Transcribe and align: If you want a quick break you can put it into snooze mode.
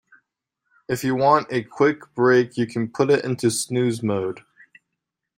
If 0.89 1.03
you 1.03 1.13
want 1.13 1.51
a 1.53 1.61
quick 1.61 2.11
break 2.15 2.57
you 2.57 2.65
can 2.65 2.89
put 2.89 3.11
it 3.11 3.23
into 3.23 3.51
snooze 3.51 4.01
mode. 4.01 4.41